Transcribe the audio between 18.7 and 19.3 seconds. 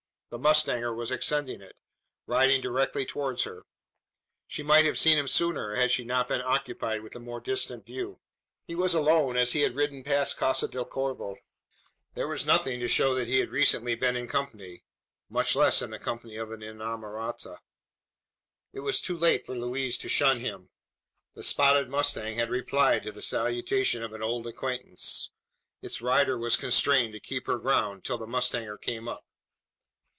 It was too